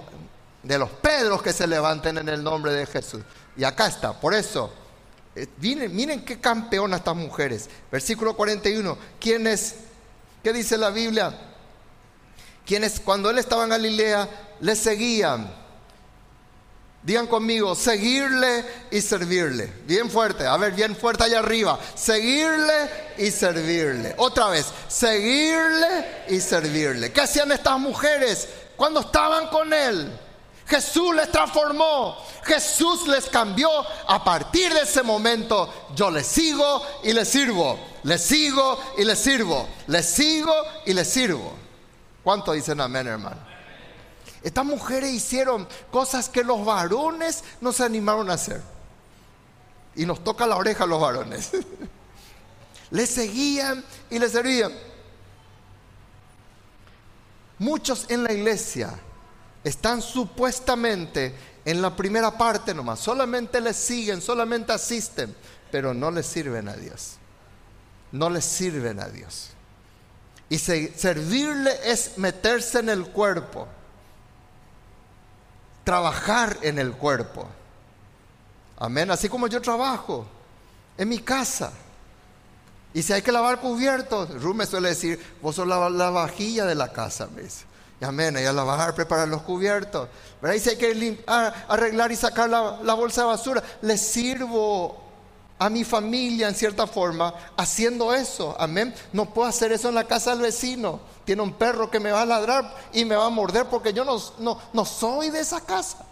[0.63, 3.23] de los Pedros que se levanten en el nombre de Jesús.
[3.57, 4.73] Y acá está, por eso,
[5.37, 7.69] eh, miren, miren qué campeona estas mujeres.
[7.91, 9.75] Versículo 41, ¿quiénes?
[10.43, 11.53] ¿Qué dice la Biblia?
[12.65, 14.29] quienes cuando él estaba en Galilea
[14.61, 15.63] le seguían.
[17.03, 19.71] Digan conmigo, seguirle y servirle.
[19.87, 21.79] Bien fuerte, a ver, bien fuerte allá arriba.
[21.95, 24.15] Seguirle y servirle.
[24.17, 27.13] Otra vez, seguirle y servirle.
[27.13, 30.19] ¿Qué hacían estas mujeres cuando estaban con él?
[30.67, 33.69] Jesús les transformó, Jesús les cambió.
[34.09, 37.79] A partir de ese momento yo les sigo y les sirvo.
[38.03, 39.69] Les sigo y les sirvo.
[39.87, 40.55] Les sigo
[40.87, 41.53] y les sirvo.
[42.23, 43.37] ¿Cuánto dicen amén, hermano?
[44.43, 48.63] Estas mujeres hicieron cosas que los varones no se animaron a hacer.
[49.95, 51.51] Y nos toca la oreja a los varones.
[52.91, 54.73] le seguían y le servían.
[57.59, 58.99] Muchos en la iglesia
[59.65, 63.01] están supuestamente en la primera parte nomás.
[63.01, 65.35] Solamente les siguen, solamente asisten,
[65.73, 67.15] pero no les sirven a Dios.
[68.13, 69.51] No les sirven a Dios.
[70.49, 73.67] Y servirle es meterse en el cuerpo,
[75.83, 77.49] trabajar en el cuerpo.
[78.77, 79.11] Amén.
[79.11, 80.27] Así como yo trabajo
[80.99, 81.73] en mi casa.
[82.93, 85.79] Y si hay que lavar cubiertos, Ru me suele decir, vos sos la,
[86.11, 87.65] vajilla de la casa, me dice.
[88.01, 90.09] Y amén, y a preparar los cubiertos.
[90.41, 90.57] ¿verdad?
[90.57, 91.25] Y si hay que
[91.69, 95.05] arreglar y sacar la, la bolsa de basura, le sirvo
[95.59, 98.57] a mi familia en cierta forma haciendo eso.
[98.59, 98.95] Amén.
[99.13, 101.01] No puedo hacer eso en la casa del vecino.
[101.25, 104.05] Tiene un perro que me va a ladrar y me va a morder porque yo
[104.05, 106.05] no, no, no soy de esa casa.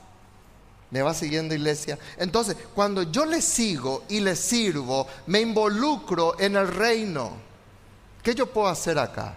[0.91, 1.99] Me va siguiendo iglesia.
[2.19, 7.33] Entonces, cuando yo le sigo y le sirvo, me involucro en el reino.
[8.23, 9.37] ¿Qué yo puedo hacer acá?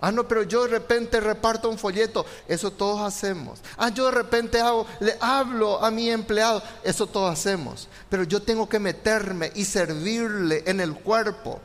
[0.00, 2.24] Ah, no, pero yo de repente reparto un folleto.
[2.48, 3.60] Eso todos hacemos.
[3.76, 6.62] Ah, yo de repente hago, le hablo a mi empleado.
[6.82, 7.88] Eso todos hacemos.
[8.08, 11.60] Pero yo tengo que meterme y servirle en el cuerpo.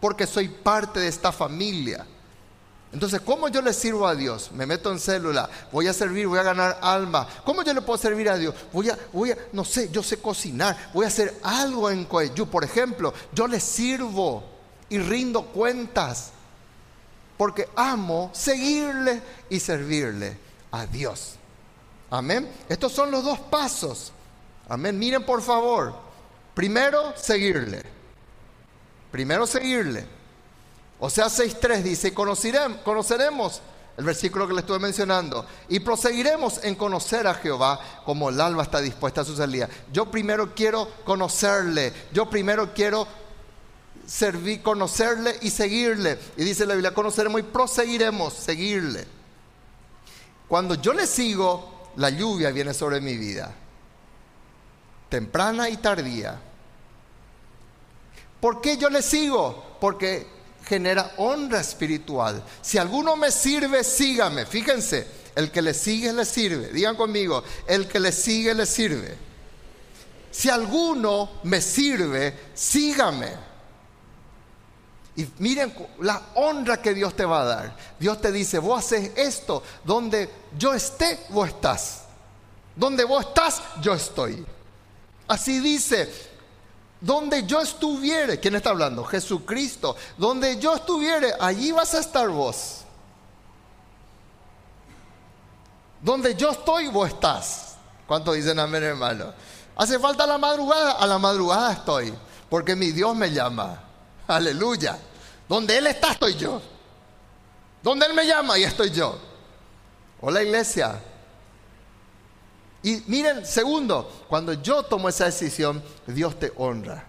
[0.00, 2.06] Porque soy parte de esta familia.
[2.92, 4.50] Entonces, ¿cómo yo le sirvo a Dios?
[4.52, 7.26] Me meto en célula, voy a servir, voy a ganar alma.
[7.42, 8.54] ¿Cómo yo le puedo servir a Dios?
[8.70, 12.44] Voy a, voy a, no sé, yo sé cocinar, voy a hacer algo en Coello.
[12.44, 14.44] Por ejemplo, yo le sirvo
[14.90, 16.32] y rindo cuentas
[17.42, 20.38] porque amo seguirle y servirle
[20.70, 21.34] a Dios.
[22.08, 22.48] Amén.
[22.68, 24.12] Estos son los dos pasos.
[24.68, 24.96] Amén.
[24.96, 25.92] Miren por favor.
[26.54, 27.82] Primero, seguirle.
[29.10, 30.06] Primero, seguirle.
[31.00, 33.60] O sea, 6.3 dice, conoceremos,
[33.96, 38.62] el versículo que le estuve mencionando, y proseguiremos en conocer a Jehová como el alba
[38.62, 39.68] está dispuesta a su salida.
[39.92, 43.08] Yo primero quiero conocerle, yo primero quiero
[44.06, 46.18] servir, conocerle y seguirle.
[46.36, 49.06] Y dice la Biblia, conoceremos y proseguiremos, seguirle.
[50.48, 53.54] Cuando yo le sigo, la lluvia viene sobre mi vida,
[55.08, 56.40] temprana y tardía.
[58.40, 59.76] ¿Por qué yo le sigo?
[59.80, 60.26] Porque
[60.66, 62.42] genera honra espiritual.
[62.60, 64.46] Si alguno me sirve, sígame.
[64.46, 66.68] Fíjense, el que le sigue, le sirve.
[66.68, 69.16] Digan conmigo, el que le sigue, le sirve.
[70.30, 73.51] Si alguno me sirve, sígame.
[75.14, 77.76] Y miren la honra que Dios te va a dar.
[77.98, 82.04] Dios te dice, vos haces esto, donde yo esté, vos estás.
[82.74, 84.44] Donde vos estás, yo estoy.
[85.28, 86.10] Así dice,
[87.00, 89.04] donde yo estuviere, ¿quién está hablando?
[89.04, 89.96] Jesucristo.
[90.16, 92.78] Donde yo estuviere, allí vas a estar vos.
[96.00, 97.76] Donde yo estoy, vos estás.
[98.06, 99.32] ¿Cuántos dicen amén, hermano?
[99.76, 102.12] Hace falta la madrugada, a la madrugada estoy,
[102.48, 103.91] porque mi Dios me llama.
[104.26, 104.98] Aleluya.
[105.48, 106.60] Donde Él está, estoy yo.
[107.82, 109.18] Donde Él me llama, y estoy yo.
[110.20, 111.00] Hola iglesia.
[112.82, 117.04] Y miren, segundo, cuando yo tomo esa decisión, Dios te honra.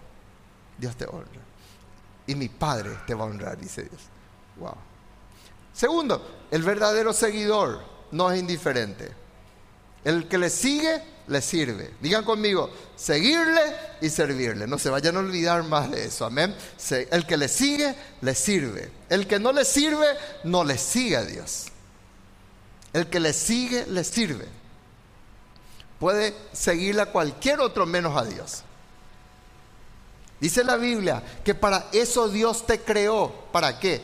[0.78, 1.40] Dios te honra.
[2.26, 4.02] Y mi Padre te va a honrar, dice Dios.
[4.56, 4.76] Wow.
[5.72, 7.80] Segundo, el verdadero seguidor
[8.12, 9.23] no es indiferente.
[10.04, 11.90] El que le sigue, le sirve.
[12.00, 13.62] Digan conmigo, seguirle
[14.00, 14.66] y servirle.
[14.66, 16.26] No se vayan a olvidar más de eso.
[16.26, 16.54] Amén.
[17.10, 18.90] El que le sigue, le sirve.
[19.08, 20.06] El que no le sirve,
[20.44, 21.66] no le sigue a Dios.
[22.92, 24.46] El que le sigue, le sirve.
[25.98, 28.62] Puede seguirle a cualquier otro menos a Dios.
[30.40, 33.32] Dice la Biblia que para eso Dios te creó.
[33.50, 34.02] ¿Para qué?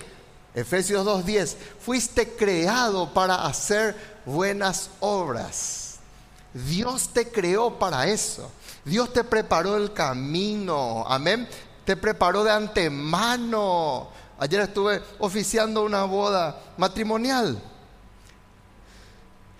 [0.54, 1.54] Efesios 2.10.
[1.84, 5.79] Fuiste creado para hacer buenas obras.
[6.52, 8.50] Dios te creó para eso.
[8.84, 11.04] Dios te preparó el camino.
[11.06, 11.48] Amén.
[11.84, 14.08] Te preparó de antemano.
[14.38, 17.60] Ayer estuve oficiando una boda matrimonial.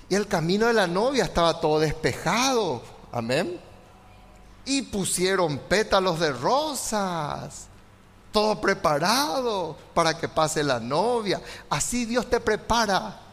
[0.09, 2.83] Y el camino de la novia estaba todo despejado.
[3.13, 3.61] Amén.
[4.65, 7.69] Y pusieron pétalos de rosas.
[8.33, 11.41] Todo preparado para que pase la novia.
[11.69, 13.30] Así Dios te prepara.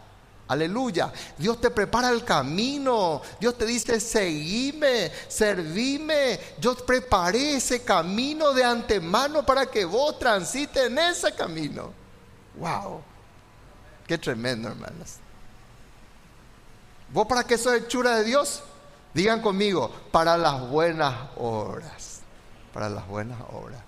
[0.48, 1.12] Aleluya.
[1.38, 3.22] Dios te prepara el camino.
[3.40, 6.40] Dios te dice, seguime, servime.
[6.60, 11.92] Yo preparé ese camino de antemano para que vos transites en ese camino.
[12.56, 13.02] Wow.
[14.08, 15.18] Qué tremendo, hermanos.
[17.12, 18.64] ¿Vos para qué sos hechura de Dios?
[19.14, 22.22] Digan conmigo, para las buenas obras.
[22.74, 23.82] Para las buenas obras.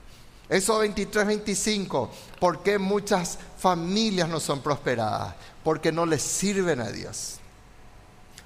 [0.49, 2.09] Eso 23, 25.
[2.39, 5.35] ¿Por qué muchas familias no son prosperadas?
[5.69, 7.35] Porque no les sirven a Dios.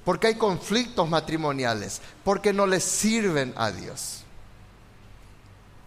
[0.03, 2.01] Porque hay conflictos matrimoniales.
[2.21, 4.23] Porque no les sirven a Dios.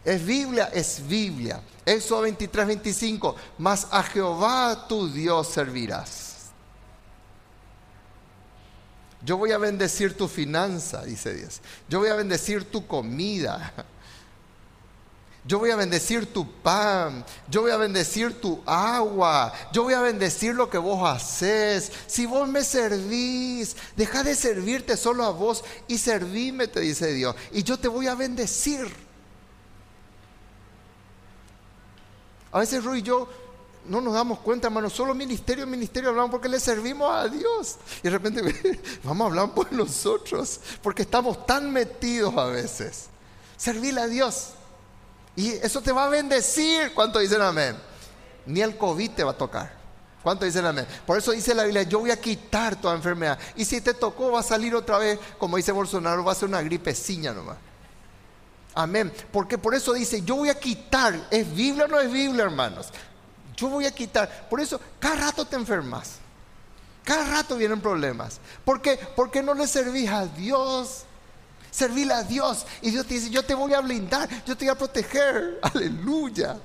[0.02, 1.60] Es Biblia, es Biblia.
[1.84, 3.36] Eso 23, 25.
[3.58, 6.26] Mas a Jehová tu Dios servirás
[9.26, 11.60] yo voy a bendecir tu finanza, dice Dios.
[11.88, 13.72] Yo voy a bendecir tu comida.
[15.46, 17.24] Yo voy a bendecir tu pan.
[17.48, 19.52] Yo voy a bendecir tu agua.
[19.72, 21.92] Yo voy a bendecir lo que vos haces.
[22.08, 27.36] Si vos me servís, deja de servirte solo a vos y servime, te dice Dios.
[27.52, 28.92] Y yo te voy a bendecir.
[32.50, 33.28] A veces Rui y yo
[33.84, 37.76] no nos damos cuenta, hermano, solo ministerio, ministerio hablamos porque le servimos a Dios.
[38.00, 43.06] Y de repente vamos a hablar por nosotros, porque estamos tan metidos a veces.
[43.56, 44.55] Servirle a Dios.
[45.36, 46.92] Y eso te va a bendecir.
[46.94, 47.76] ¿Cuánto dicen amén?
[48.46, 49.76] Ni el COVID te va a tocar.
[50.22, 50.86] ¿Cuánto dicen amén?
[51.06, 53.38] Por eso dice la Biblia, yo voy a quitar toda enfermedad.
[53.54, 56.48] Y si te tocó, va a salir otra vez, como dice Bolsonaro, va a ser
[56.48, 57.58] una gripeciña nomás.
[58.74, 59.12] Amén.
[59.30, 61.28] Porque por eso dice, yo voy a quitar.
[61.30, 62.88] ¿Es Biblia o no es Biblia, hermanos?
[63.56, 64.48] Yo voy a quitar.
[64.48, 66.16] Por eso, cada rato te enfermas.
[67.04, 68.40] Cada rato vienen problemas.
[68.64, 68.98] ¿Por qué?
[69.14, 71.04] Porque no le servís a Dios.
[71.76, 72.64] Servíle a Dios.
[72.80, 75.58] Y Dios te dice, yo te voy a blindar, yo te voy a proteger.
[75.62, 76.56] Aleluya.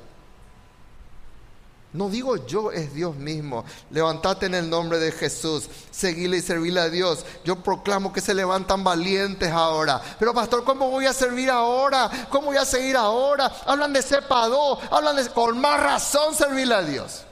[1.92, 3.66] No digo yo, es Dios mismo.
[3.90, 5.68] Levantate en el nombre de Jesús.
[5.92, 7.26] Seguile y servirle a Dios.
[7.44, 10.02] Yo proclamo que se levantan valientes ahora.
[10.18, 12.10] Pero pastor, ¿cómo voy a servir ahora?
[12.30, 13.52] ¿Cómo voy a seguir ahora?
[13.66, 15.30] Hablan de cepado, hablan de...
[15.32, 17.26] Con más razón servirle a Dios.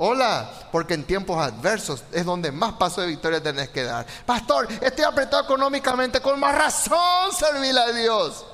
[0.00, 4.06] Hola, porque en tiempos adversos es donde más paso de victoria tenés que dar.
[4.24, 6.20] Pastor, estoy apretado económicamente.
[6.20, 8.46] Con más razón servirle a Dios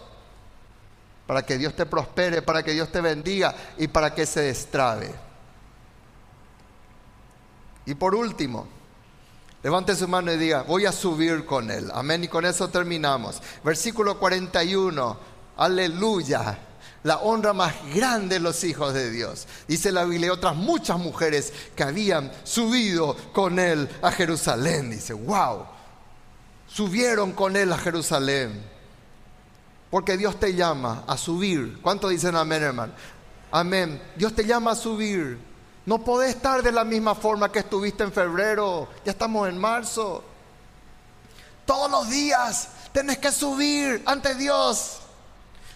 [1.27, 5.15] para que Dios te prospere, para que Dios te bendiga y para que se destrabe.
[7.85, 8.67] Y por último,
[9.63, 11.91] levante su mano y diga, voy a subir con él.
[11.93, 12.25] Amén.
[12.25, 13.43] Y con eso terminamos.
[13.63, 15.19] Versículo 41.
[15.59, 16.59] Aleluya.
[17.05, 19.47] La honra más grande de los hijos de Dios.
[19.69, 24.91] Dice la Biblia, otras muchas mujeres que habían subido con él a Jerusalén.
[24.91, 25.67] Dice, wow.
[26.67, 28.65] Subieron con él a Jerusalén.
[29.91, 31.79] Porque Dios te llama a subir.
[31.83, 32.95] ¿Cuánto dicen amén, hermano?
[33.53, 34.03] Amén.
[34.17, 35.39] Dios te llama a subir.
[35.85, 38.89] No podés estar de la misma forma que estuviste en febrero.
[39.05, 40.25] Ya estamos en marzo.
[41.67, 45.01] Todos los días tenés que subir ante Dios.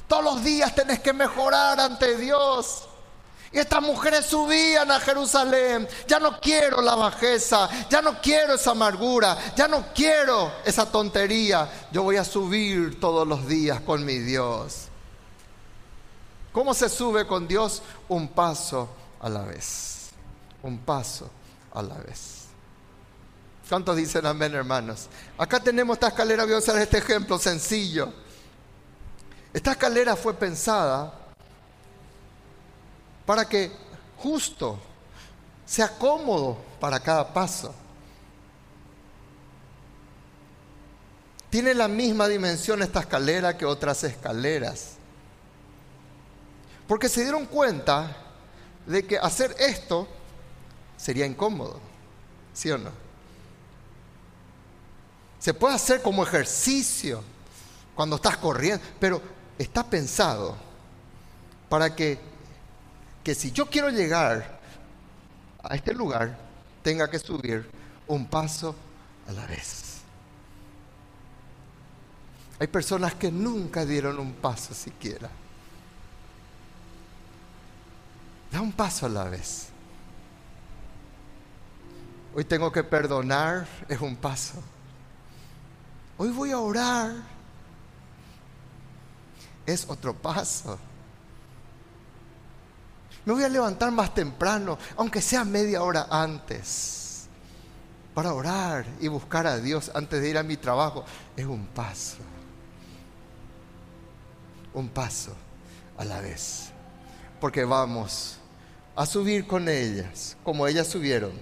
[0.08, 2.88] Todos los días tenés que mejorar ante Dios.
[3.52, 5.88] Y estas mujeres subían a Jerusalén.
[6.06, 11.88] Ya no quiero la bajeza, ya no quiero esa amargura, ya no quiero esa tontería.
[11.92, 14.86] Yo voy a subir todos los días con mi Dios.
[16.52, 17.82] ¿Cómo se sube con Dios?
[18.08, 18.88] Un paso
[19.20, 20.10] a la vez.
[20.62, 21.30] Un paso
[21.72, 22.46] a la vez.
[23.68, 25.08] ¿Cuántos dicen amén, hermanos?
[25.36, 28.12] Acá tenemos esta escalera, voy a usar este ejemplo sencillo.
[29.52, 31.12] Esta escalera fue pensada
[33.24, 33.70] para que
[34.18, 34.78] justo
[35.66, 37.74] sea cómodo para cada paso.
[41.50, 44.92] Tiene la misma dimensión esta escalera que otras escaleras.
[46.86, 48.16] Porque se dieron cuenta
[48.86, 50.08] de que hacer esto
[50.96, 51.78] sería incómodo,
[52.52, 52.90] ¿sí o no?
[55.38, 57.22] Se puede hacer como ejercicio
[57.94, 59.20] cuando estás corriendo, pero
[59.58, 60.56] está pensado
[61.68, 62.18] para que,
[63.24, 64.58] que si yo quiero llegar
[65.62, 66.38] a este lugar,
[66.82, 67.68] tenga que subir
[68.06, 68.74] un paso
[69.26, 69.98] a la vez.
[72.60, 75.28] Hay personas que nunca dieron un paso siquiera.
[78.50, 79.68] Da un paso a la vez.
[82.34, 84.62] Hoy tengo que perdonar, es un paso.
[86.16, 87.12] Hoy voy a orar,
[89.72, 90.78] es otro paso.
[93.24, 97.26] Me voy a levantar más temprano, aunque sea media hora antes,
[98.14, 101.04] para orar y buscar a Dios antes de ir a mi trabajo.
[101.36, 102.16] Es un paso.
[104.72, 105.32] Un paso
[105.98, 106.70] a la vez.
[107.40, 108.38] Porque vamos
[108.96, 111.32] a subir con ellas, como ellas subieron,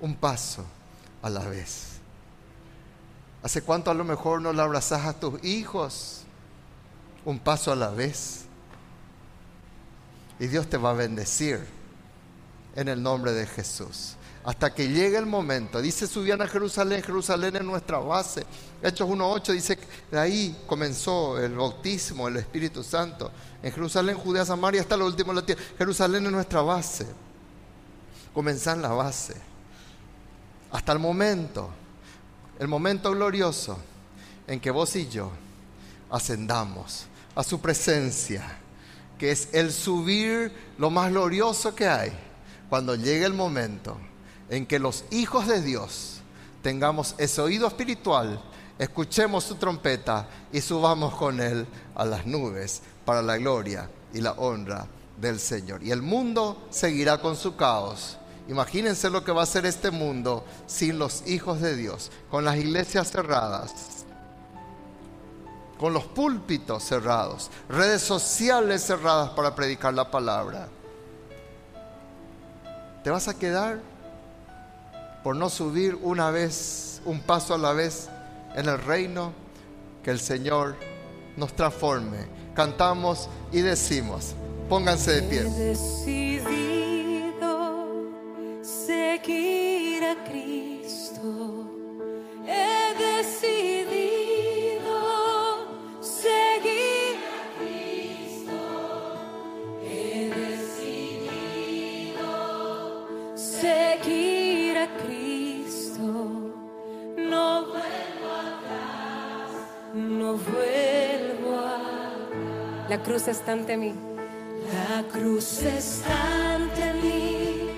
[0.00, 0.64] un paso
[1.20, 2.00] a la vez.
[3.42, 6.19] ¿Hace cuánto a lo mejor no la abrazas a tus hijos?
[7.24, 8.44] Un paso a la vez.
[10.38, 11.66] Y Dios te va a bendecir
[12.74, 15.80] en el nombre de Jesús hasta que llegue el momento.
[15.80, 18.44] Dice, subían a Jerusalén, Jerusalén es nuestra base.
[18.82, 19.78] Hechos 1.8 dice,
[20.10, 23.30] de ahí comenzó el bautismo, el Espíritu Santo.
[23.62, 25.62] En Jerusalén, Judea, Samaria, hasta lo último de la tierra.
[25.76, 27.06] Jerusalén es nuestra base.
[28.32, 29.34] Comenzar la base.
[30.72, 31.68] Hasta el momento,
[32.58, 33.78] el momento glorioso
[34.46, 35.30] en que vos y yo
[36.10, 38.58] ascendamos a su presencia,
[39.18, 42.12] que es el subir lo más glorioso que hay,
[42.68, 43.96] cuando llegue el momento
[44.48, 46.20] en que los hijos de Dios
[46.62, 48.42] tengamos ese oído espiritual,
[48.78, 54.32] escuchemos su trompeta y subamos con él a las nubes para la gloria y la
[54.32, 54.86] honra
[55.20, 55.82] del Señor.
[55.82, 58.16] Y el mundo seguirá con su caos.
[58.48, 62.56] Imagínense lo que va a ser este mundo sin los hijos de Dios, con las
[62.56, 63.99] iglesias cerradas,
[65.80, 70.68] con los púlpitos cerrados, redes sociales cerradas para predicar la palabra.
[73.02, 73.80] ¿Te vas a quedar
[75.24, 78.10] por no subir una vez, un paso a la vez
[78.54, 79.32] en el reino,
[80.02, 80.76] que el Señor
[81.38, 82.28] nos transforme.
[82.54, 84.34] Cantamos y decimos,
[84.68, 85.44] pónganse de pie.
[85.44, 86.92] Decidido
[88.62, 90.79] seguir a Cristo.
[112.90, 113.94] La cruz está ante mí.
[114.72, 117.70] La cruz está ante mí,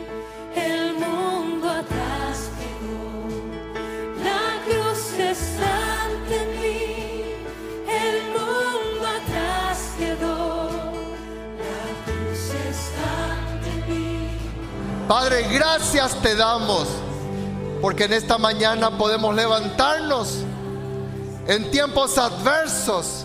[0.56, 4.24] el mundo atrás quedó.
[4.24, 7.34] La cruz está ante mí,
[7.86, 10.70] el mundo atrás quedó.
[11.60, 14.38] La cruz está ante mí.
[15.06, 16.88] Padre, gracias te damos,
[17.82, 20.38] porque en esta mañana podemos levantarnos
[21.46, 23.21] en tiempos adversos,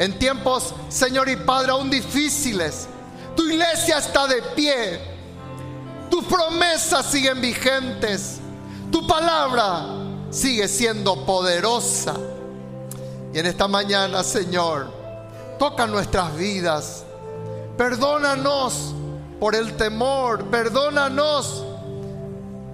[0.00, 2.88] en tiempos, Señor y Padre, aún difíciles.
[3.36, 4.98] Tu iglesia está de pie,
[6.10, 8.38] tus promesas siguen vigentes,
[8.90, 9.88] tu palabra
[10.30, 12.14] sigue siendo poderosa.
[13.34, 14.90] Y en esta mañana, Señor,
[15.58, 17.04] toca nuestras vidas.
[17.76, 18.94] Perdónanos
[19.38, 21.62] por el temor, perdónanos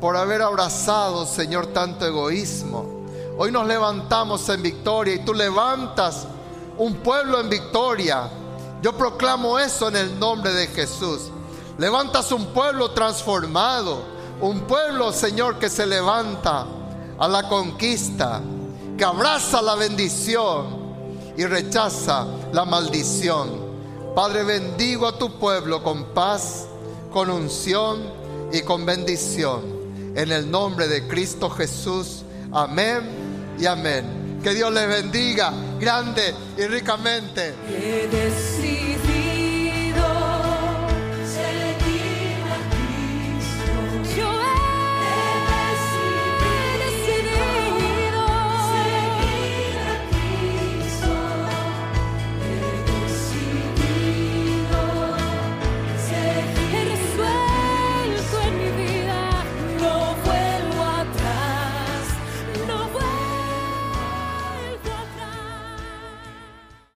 [0.01, 3.05] por haber abrazado, Señor, tanto egoísmo.
[3.37, 6.29] Hoy nos levantamos en victoria y tú levantas
[6.79, 8.29] un pueblo en victoria.
[8.83, 11.31] Yo proclamo eso en el nombre de Jesús.
[11.79, 14.03] Levantas un pueblo transformado,
[14.41, 16.67] un pueblo, Señor, que se levanta
[17.19, 18.41] a la conquista,
[18.97, 20.87] que abraza la bendición
[21.37, 23.67] y rechaza la maldición.
[24.15, 26.67] Padre, bendigo a tu pueblo con paz,
[27.13, 28.01] con unción
[28.53, 29.77] y con bendición.
[30.15, 32.23] En el nombre de Cristo Jesús.
[32.53, 34.26] Amén y amén.
[34.47, 37.53] Que Dios les bendiga grande y ricamente.